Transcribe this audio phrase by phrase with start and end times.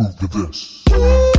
[0.00, 1.29] Groove to this.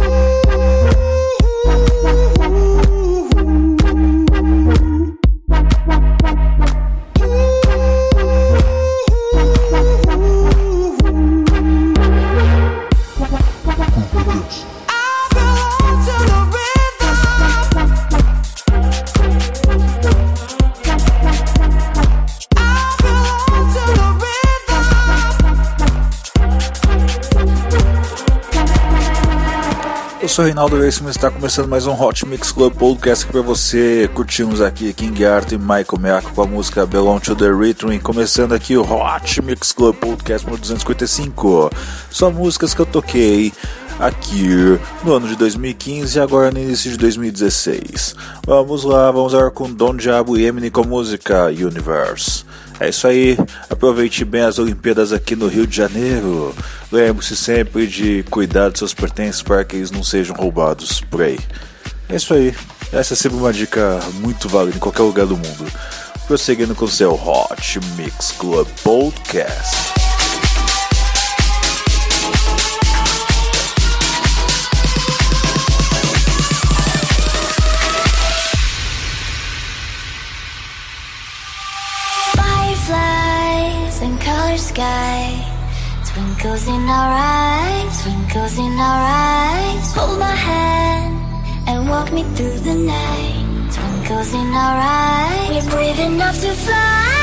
[30.32, 34.10] Sou Reinaldo Veríssimo e está começando mais um Hot Mix Club Podcast pra você.
[34.14, 38.00] Curtimos aqui King Art e Michael Miyako com a música Belong to the Rhythm.
[38.00, 41.70] Começando aqui o Hot Mix Club Podcast número 255.
[42.10, 43.52] Só músicas que eu toquei
[44.00, 48.16] aqui no ano de 2015 e agora no início de 2016.
[48.48, 52.46] Vamos lá, vamos lá com Don Diabo e Eminem com a música Universe.
[52.82, 53.38] É isso aí,
[53.70, 56.52] aproveite bem as Olimpíadas aqui no Rio de Janeiro.
[56.92, 61.38] Lembre-se sempre de cuidar dos seus pertences para que eles não sejam roubados por aí.
[62.10, 62.56] É isso aí,
[62.92, 65.72] essa é sempre uma dica muito válida em qualquer lugar do mundo.
[66.26, 70.01] Prosseguindo com o seu Hot Mix Club Podcast.
[86.42, 89.94] Twinkles in our eyes, twinkles in our eyes.
[89.94, 91.16] Hold my hand
[91.68, 93.70] and walk me through the night.
[93.72, 97.21] Twinkles in our eyes, we're brave enough to fly.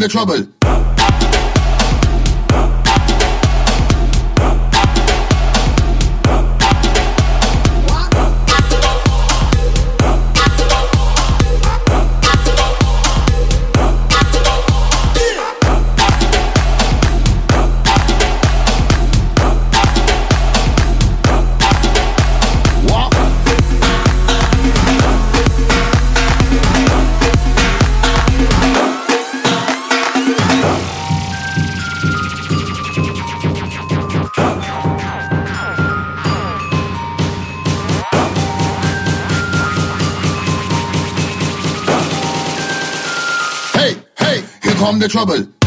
[0.00, 0.49] the trouble.
[45.00, 45.59] the trouble.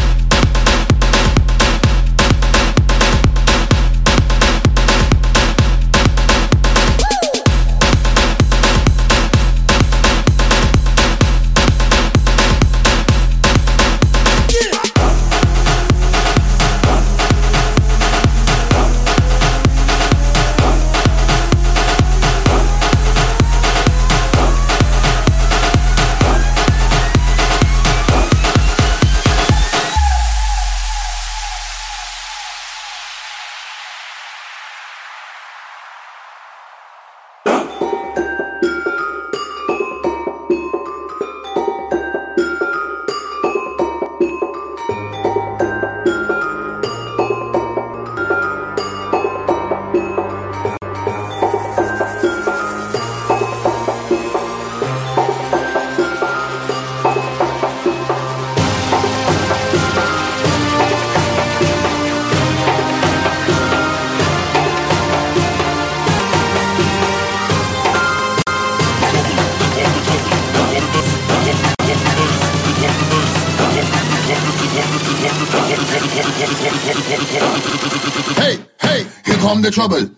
[79.64, 80.13] The trouble.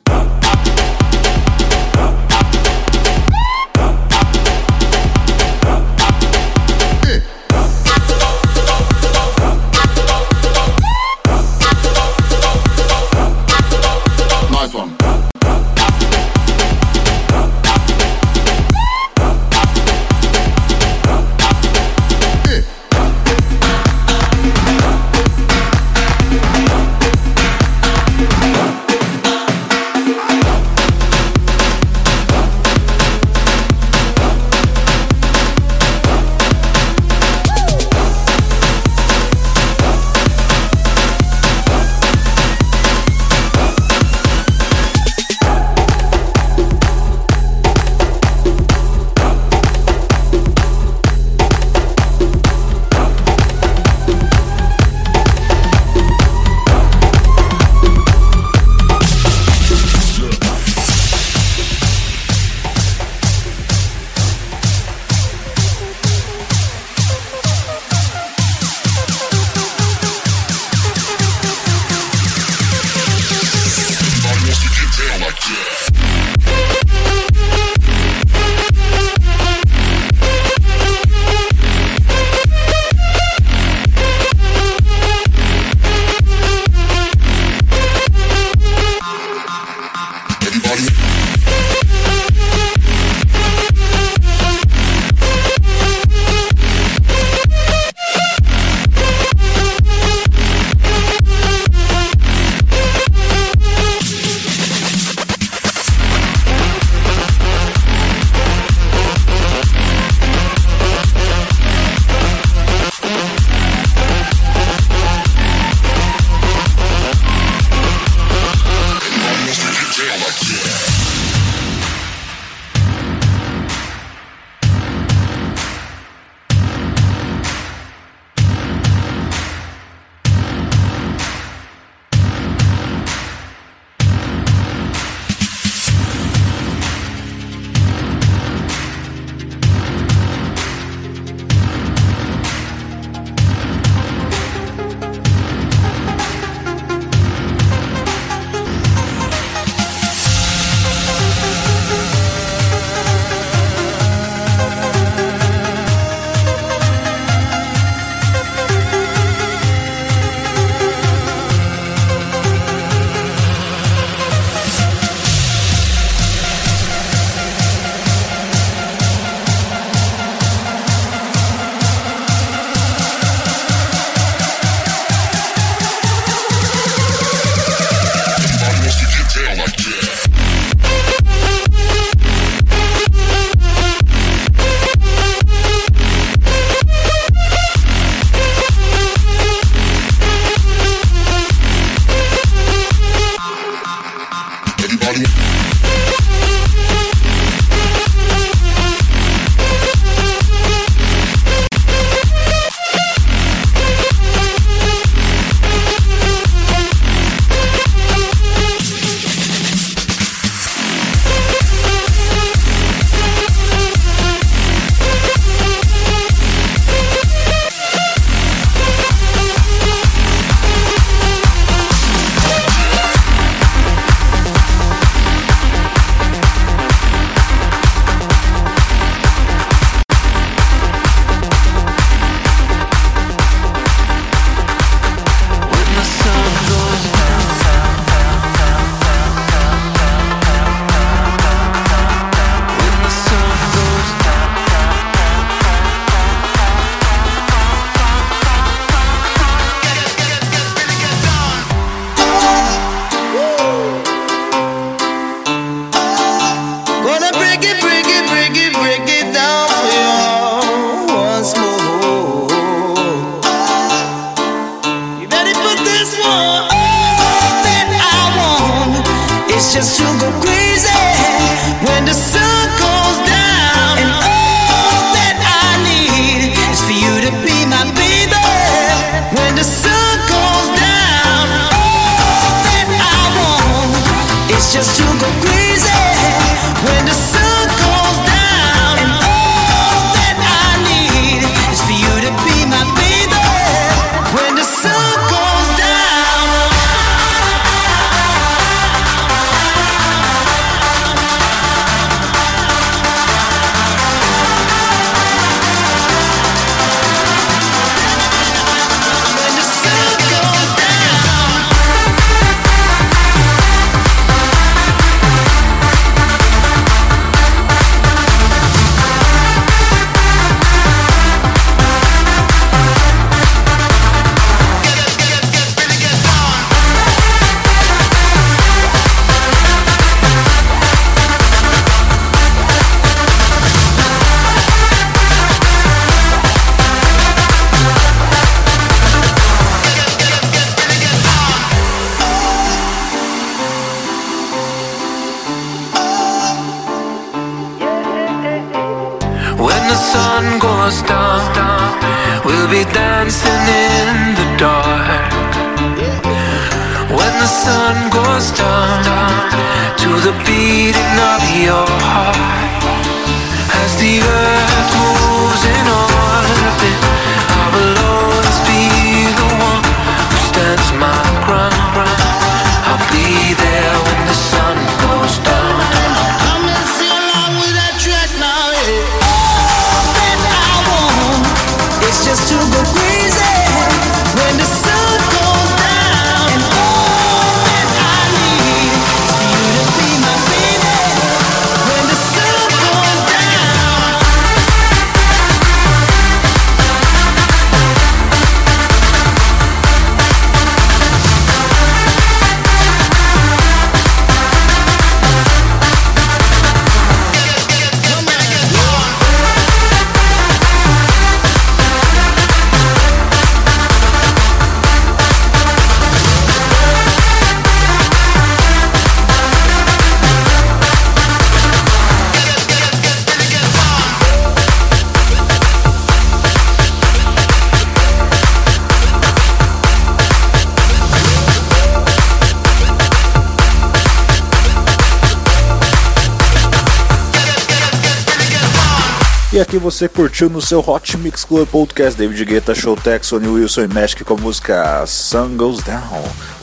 [439.66, 443.80] E aqui você curtiu no seu Hot Mix Club Podcast David Guetta, Showtech, Sonny Wilson
[443.82, 446.22] e Magic com a música Sun Goes Down.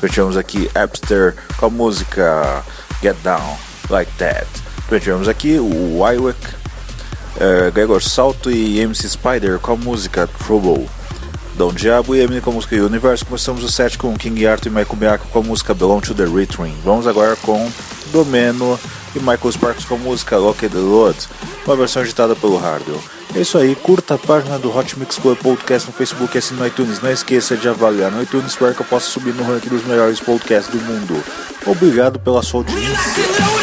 [0.09, 2.63] Tivemos aqui Epster com a música
[3.01, 3.57] Get Down
[3.89, 4.47] Like That.
[4.87, 6.39] Tivemos aqui o Wywick,
[7.41, 10.87] eh, Gregor Salto e MC Spider com a música Trouble.
[11.57, 13.25] Dom Diabo e Eminem com a música Universe.
[13.25, 16.23] Começamos o set com King Arthur e Michael Bianco com a música Belong to the
[16.23, 16.73] Rhythm.
[16.85, 17.69] Vamos agora com
[18.13, 18.79] Domeno
[19.15, 21.17] e Michael Sparks com a música Locked Load,
[21.65, 23.01] uma versão editada pelo Hardwell.
[23.35, 26.59] É isso aí, curta a página do Hot Mix Club Podcast no Facebook e assine
[26.59, 27.01] no iTunes.
[27.01, 30.19] Não esqueça de avaliar no iTunes para que eu possa subir no ranking dos melhores
[30.19, 31.23] podcasts do mundo.
[31.65, 33.62] Obrigado pela sua audiência.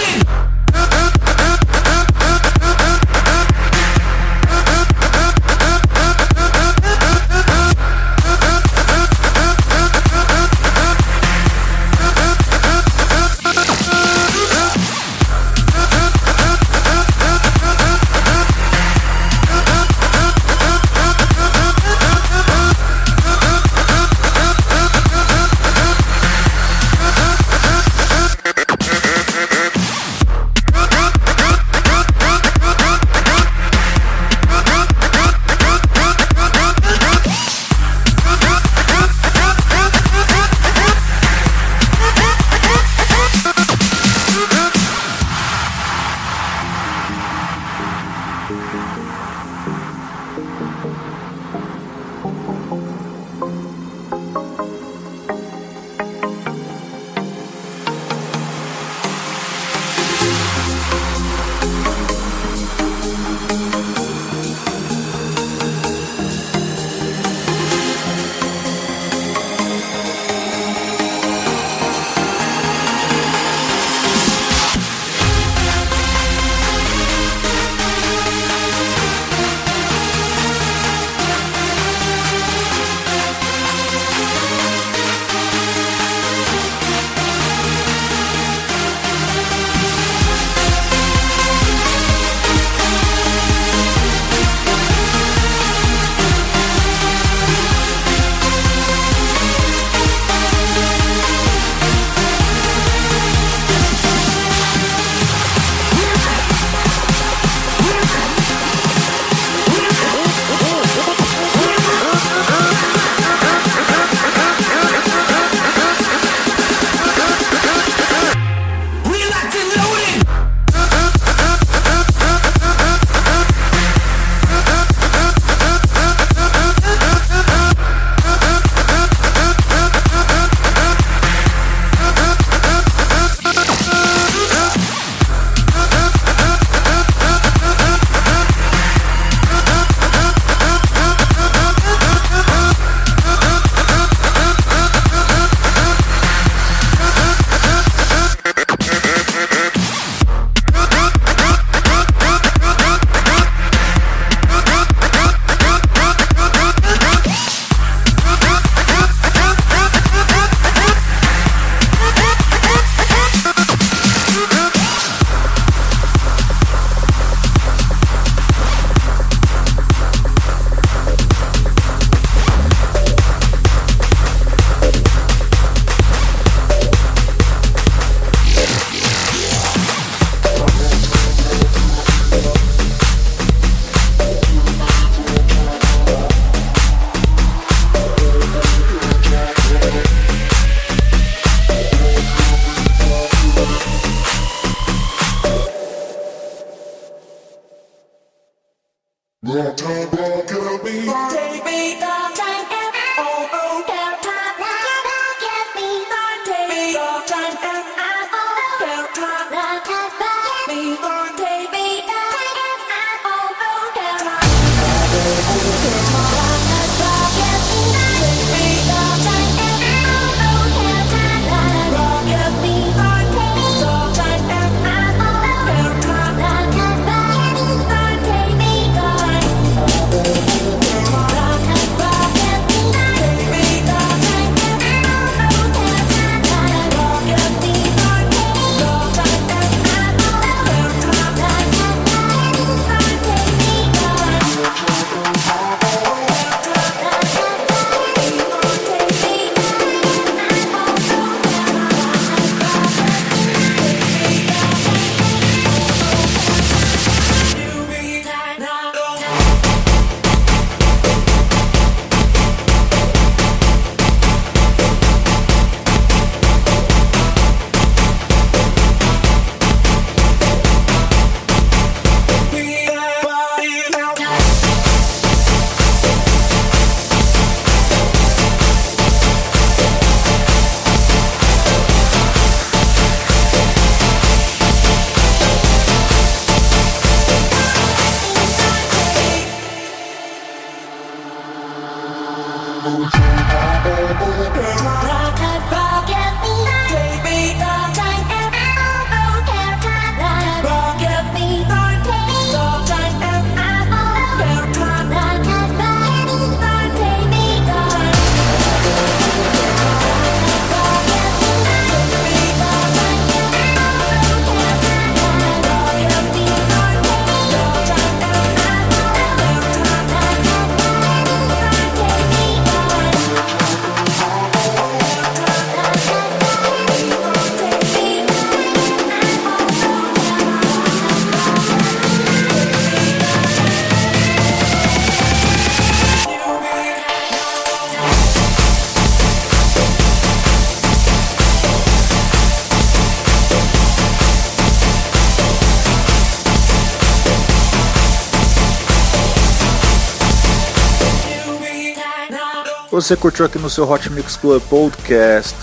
[353.01, 355.57] Você curtiu aqui no seu Hot Mix Club Podcast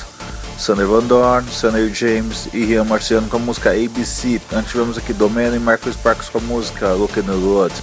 [0.57, 4.41] Sander Van Dorn, Sander James e Rian Marciano com a música ABC.
[4.51, 7.75] Antes tivemos aqui Domeno e Marcos Sparks com a música Look in the Road.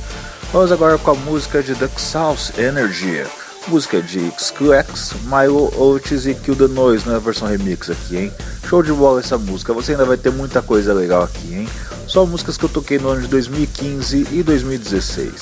[0.53, 3.23] Vamos agora com a música de The South Energy.
[3.69, 8.33] Música de XQX, Milo Oates e Kill the Noise na versão remix aqui, hein?
[8.69, 11.69] Show de bola essa música, você ainda vai ter muita coisa legal aqui, hein?
[12.09, 15.33] Só músicas que eu toquei no ano de 2015 e 2016.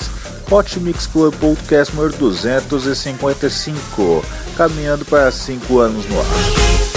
[0.53, 4.23] Hot Mix Club Podcast número 255,
[4.55, 6.92] caminhando para 5 anos no ar.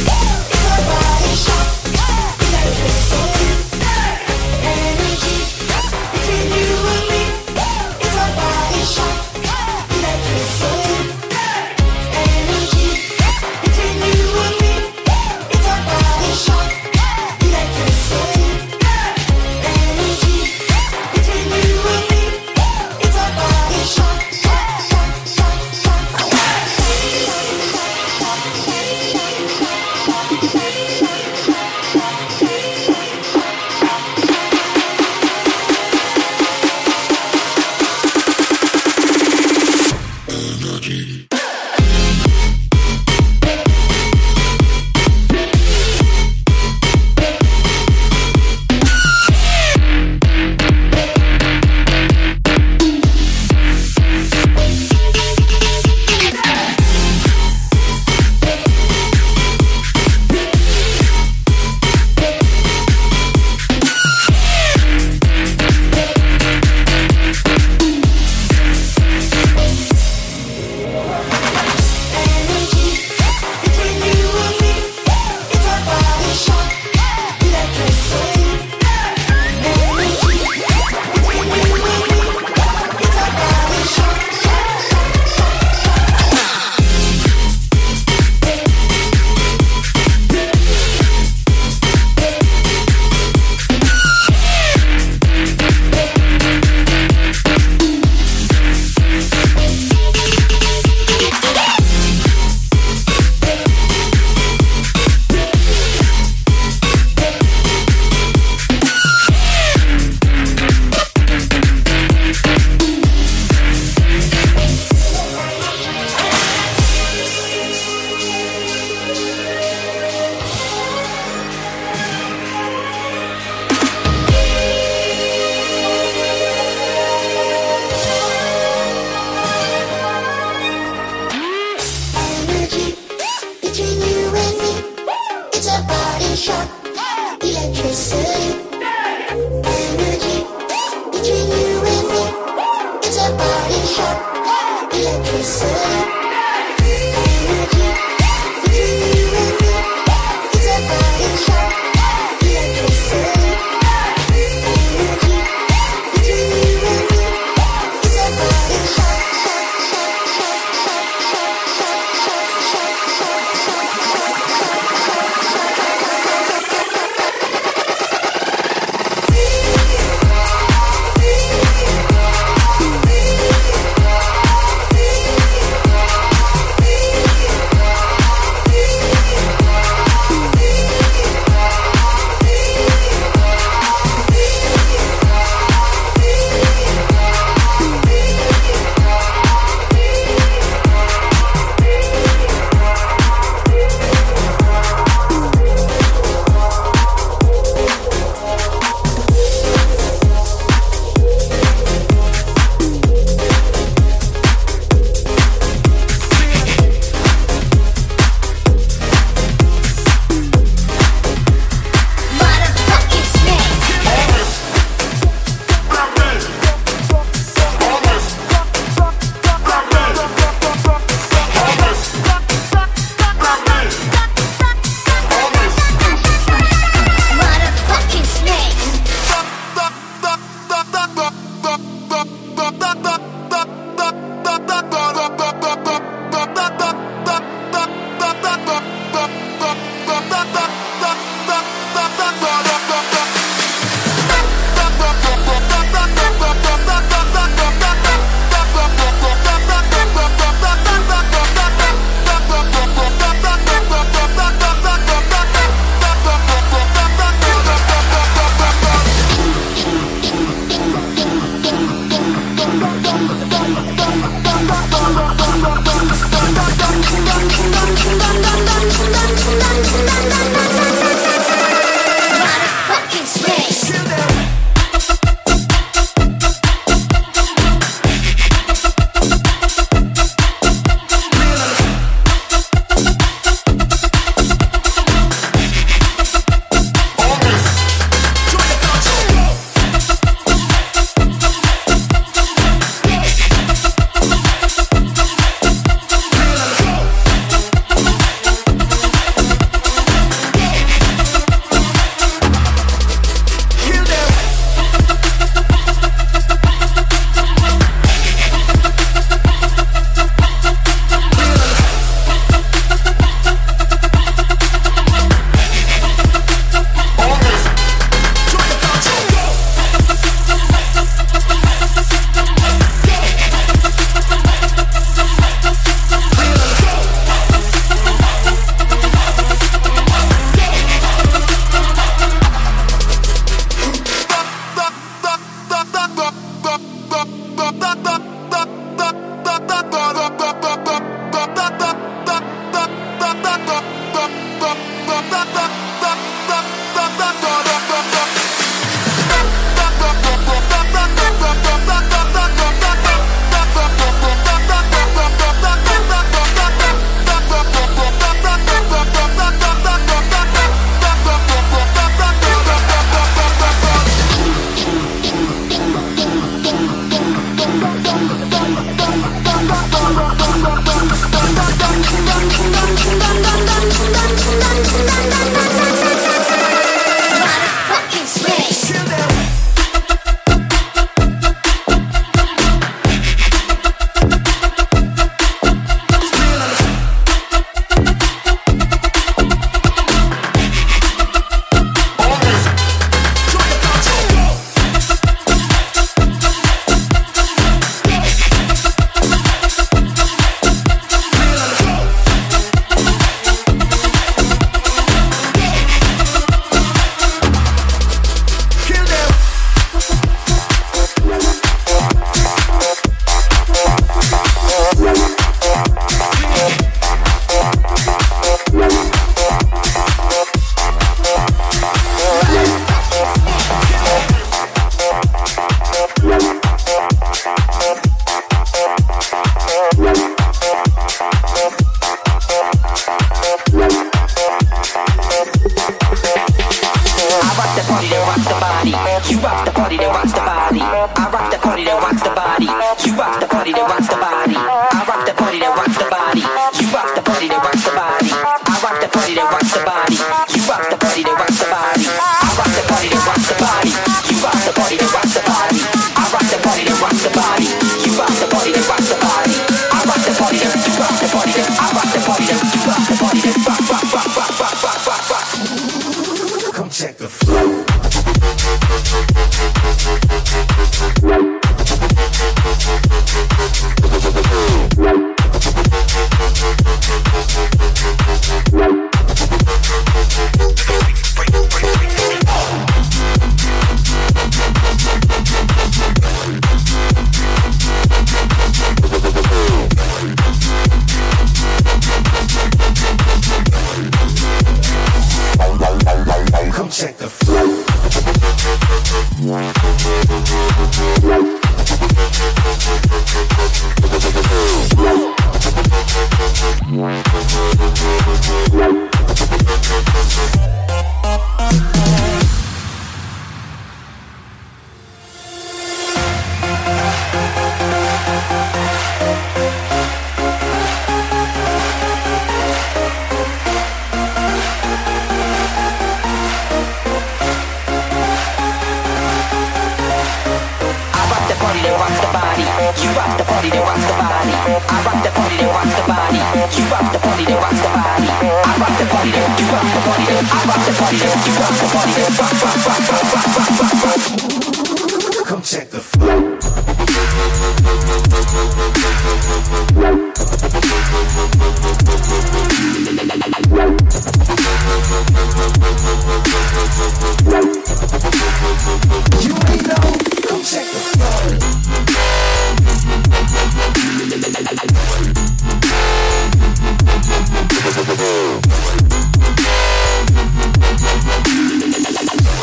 [532.41, 532.65] Body.
[533.01, 534.53] You rock the party that rocks the body.
[534.53, 536.41] I rock the party that rocks the body.
[536.77, 538.29] You rock the party that rocks the body.
[538.31, 541.87] I rock the that you rock the that I rock the that you rock the
[541.93, 545.47] rock rock rock rock rock rock rock rock.
[545.47, 546.86] Come check the flow.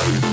[0.03, 0.32] Bye.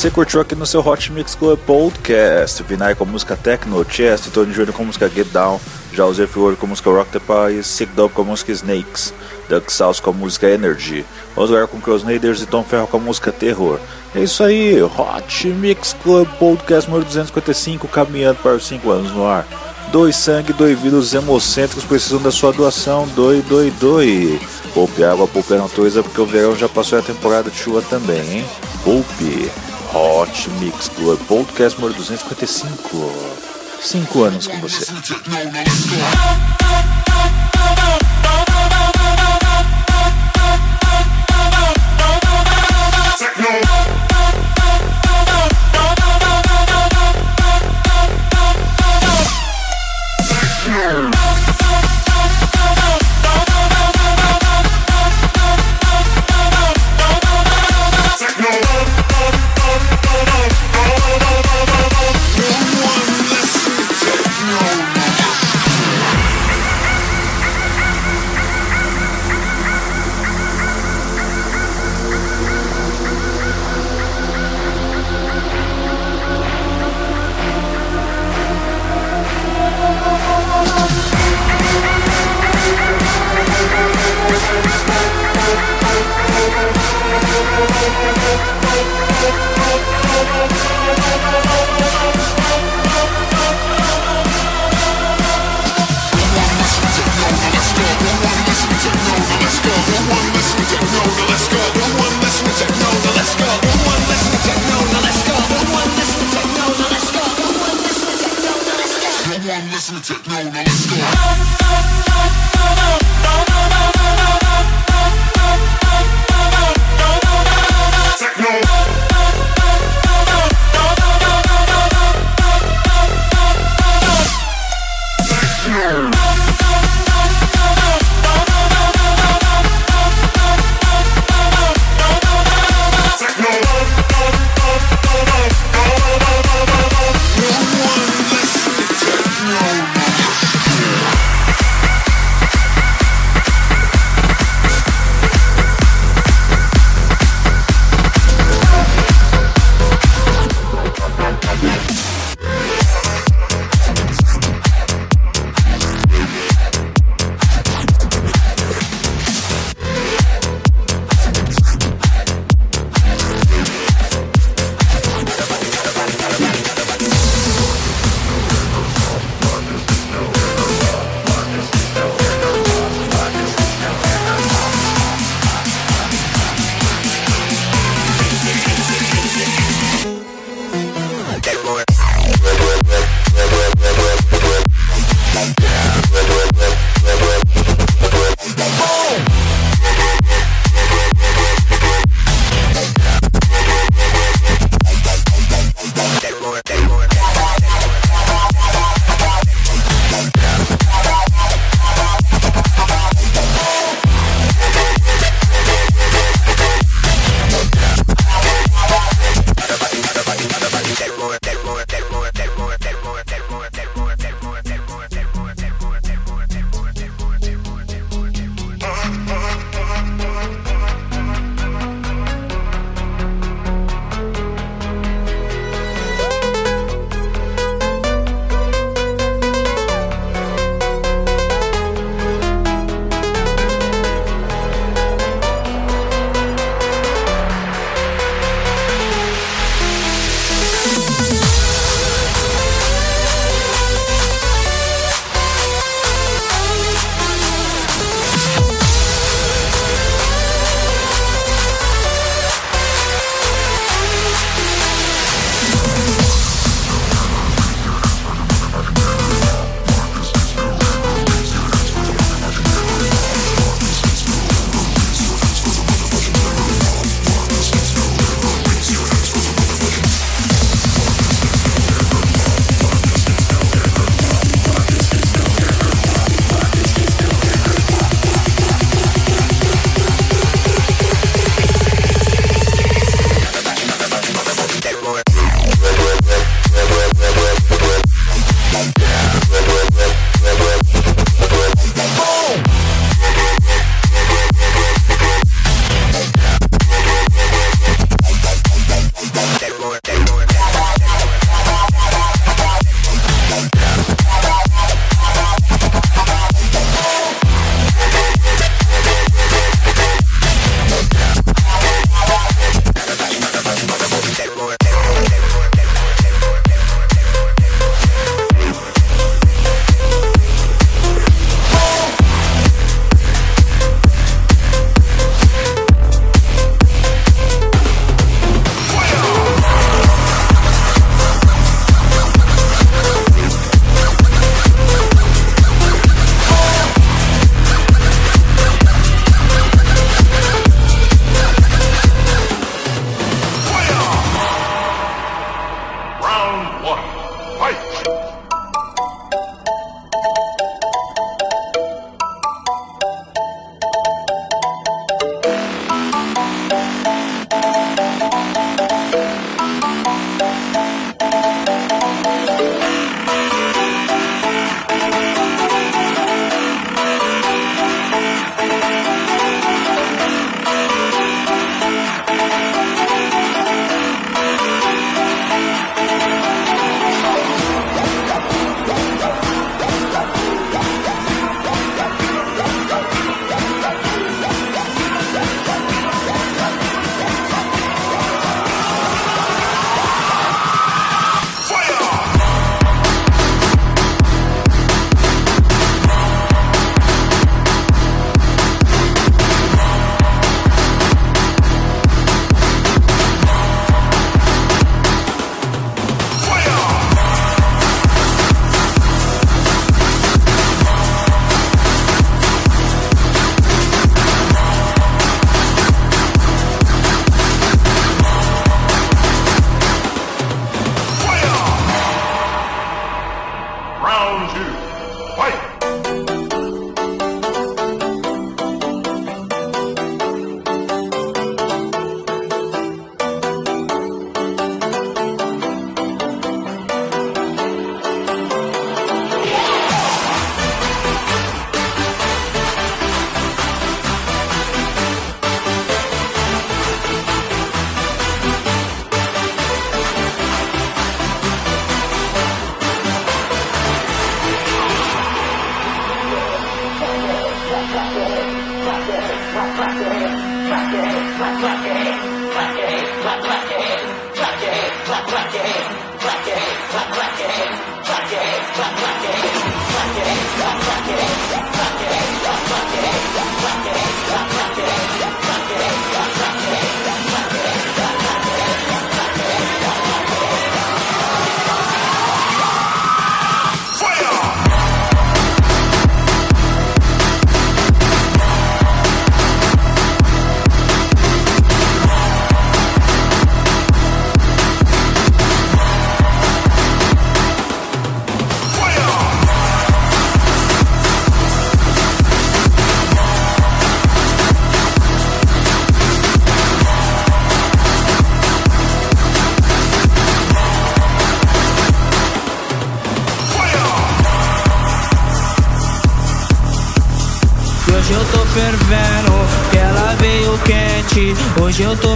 [0.00, 2.62] você curtiu aqui no seu Hot Mix Club Podcast.
[2.62, 4.72] Vinay com música Techno, Chest, Tony Jr.
[4.72, 5.60] com música Get Down,
[5.92, 9.12] José Fiore com música Rock the Pie, Sick Dub com música Snakes,
[9.46, 11.04] Doug South com música Energy,
[11.36, 13.78] Oscar com Crossnaders e Tom Ferro com música Terror.
[14.14, 19.26] É isso aí, Hot Mix Club Podcast número 255, caminhando para os 5 anos no
[19.26, 19.46] ar.
[19.92, 23.06] Dois sangue, dois vírus hemocêntricos precisam da sua doação.
[23.08, 24.40] Doi, doi, doi.
[24.72, 28.38] Poupe água, poupe natureza, porque o verão já passou e a temporada de chuva também,
[28.38, 28.46] hein?
[28.82, 29.50] Poupe.
[29.92, 33.12] Hot Mix Club Podcast número 255.
[33.82, 34.86] Cinco anos com você.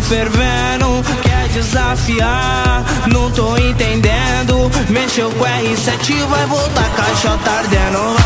[0.05, 2.85] Fervendo, quer desafiar.
[3.13, 4.71] Não tô entendendo.
[4.89, 8.24] Mexeu com R7, vai voltar, caixa ardendo.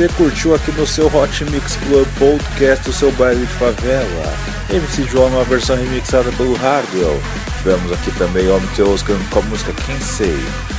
[0.00, 4.34] Você curtiu aqui no seu Hot Mix Club Podcast o seu baile de favela.
[4.70, 7.20] MC João numa versão remixada pelo Hardwell.
[7.62, 10.38] Vemos aqui também Homem Teoscan com a música Sei,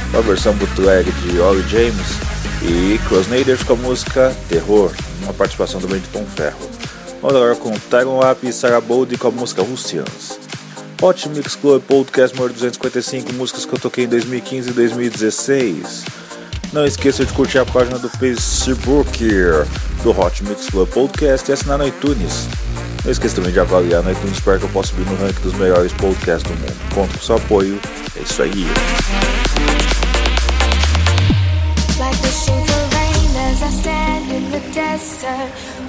[0.10, 2.18] uma versão bootleg de Ollie James.
[2.64, 4.92] E Crossnaders com a música Terror,
[5.22, 6.68] uma participação também de Tom Ferro.
[7.22, 10.40] Vamos agora com Tyron Lap e Sarah Boldy com a música Russians.
[11.00, 16.21] Hot Mix Club Podcast número 255, músicas que eu toquei em 2015 e 2016.
[16.74, 19.20] Não esqueça de curtir a página do Facebook
[20.04, 22.48] do Hot Mix Club Podcast e assinar no iTunes.
[23.04, 25.54] Não esqueça também de avaliar no iTunes para que eu possa subir no ranking dos
[25.56, 26.94] melhores podcasts do mundo.
[26.94, 27.78] Conto com seu apoio.
[28.16, 28.66] É isso aí.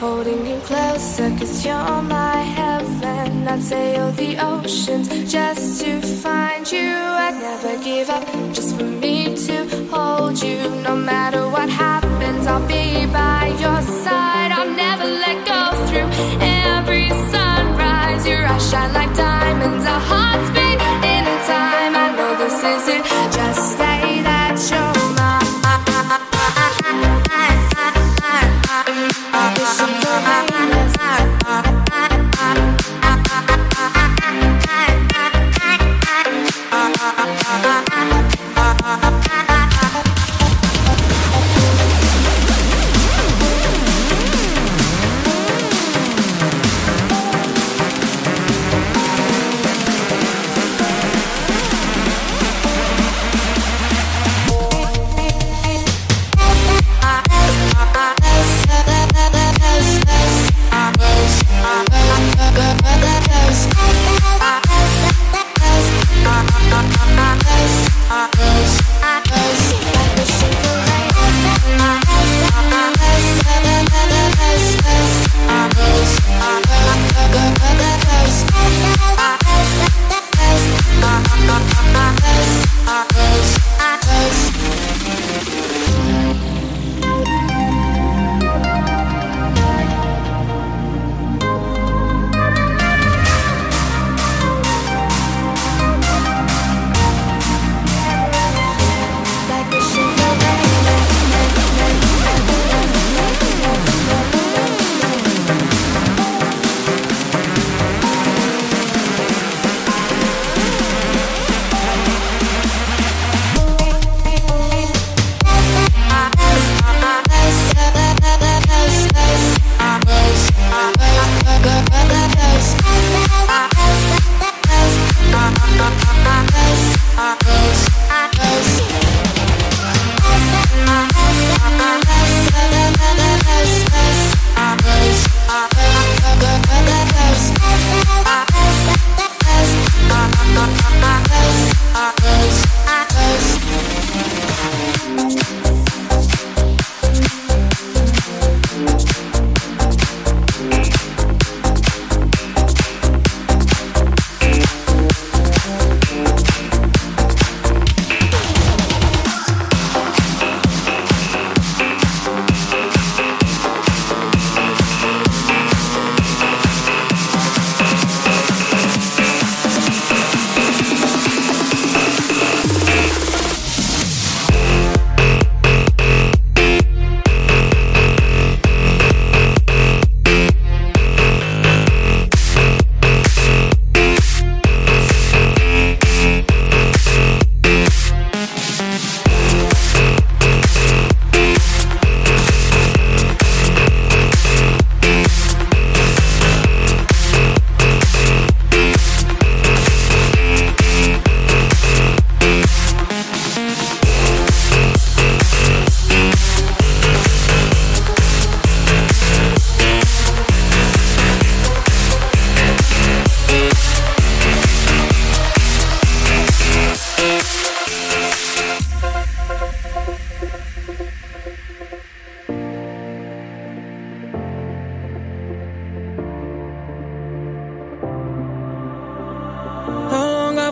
[0.02, 3.46] Holding you closer, cause you're my heaven.
[3.46, 6.90] I'd sail the oceans just to find you.
[7.26, 9.56] I'd never give up just for me to
[9.92, 10.58] hold you.
[10.88, 14.50] No matter what happens, I'll be by your side.
[14.58, 18.26] I'll never let go through every sunrise.
[18.26, 20.80] Your eyes shine like diamonds, our hearts beat
[21.14, 21.94] in time.
[22.04, 23.04] I know this isn't
[23.36, 23.41] just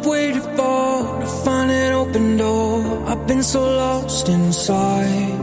[0.01, 3.07] I've waited for to find an open door.
[3.07, 5.39] I've been so lost inside.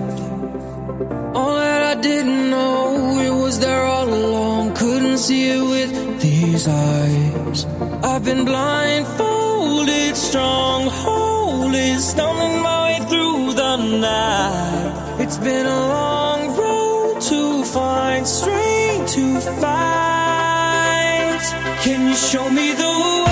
[1.36, 4.74] All that I didn't know, it was there all along.
[4.74, 7.68] Couldn't see it with these eyes.
[8.02, 15.22] I've been blindfolded, strongholded, stumbling my way through the night.
[15.22, 21.44] It's been a long road to find strength to fight.
[21.84, 23.27] Can you show me the way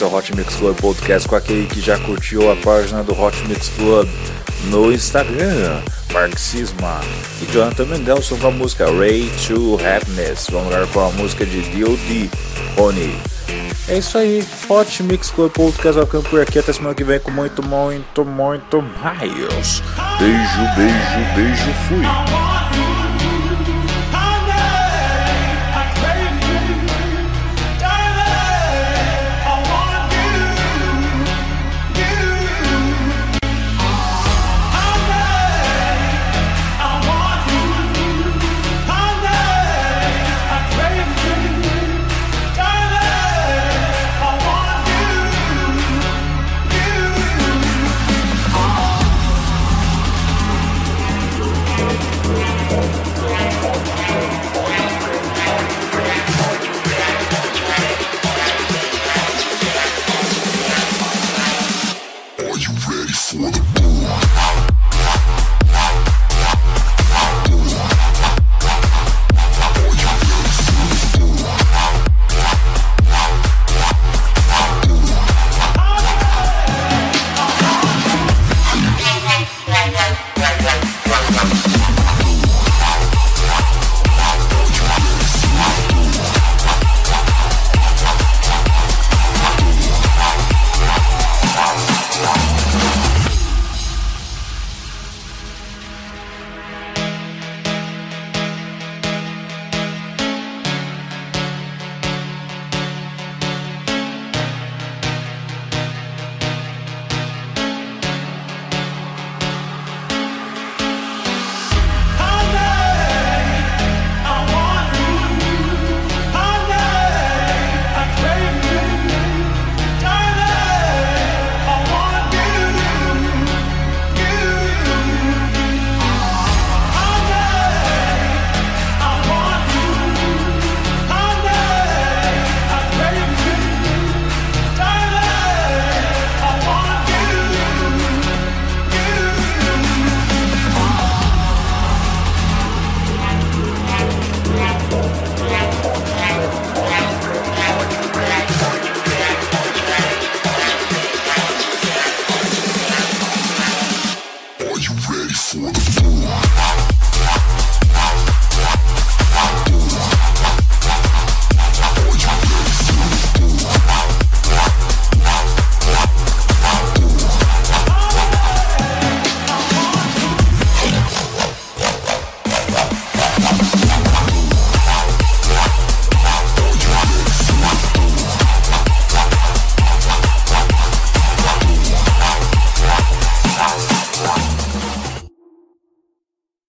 [0.00, 3.68] seu Hot Mix Club Podcast com aquele que já curtiu a página do Hot Mix
[3.76, 4.08] Club
[4.70, 7.02] no Instagram, Mark Sisma
[7.42, 10.46] e Jonathan Mendelson com a música Ray to Happiness.
[10.50, 12.30] Vamos lá com a música de D.O.D.
[12.78, 13.14] Honey.
[13.88, 16.58] É isso aí, Hot Mix Club Podcast vai por aqui.
[16.58, 19.82] Até semana que vem com muito, muito, muito mais.
[20.18, 22.59] Beijo, beijo, beijo, fui.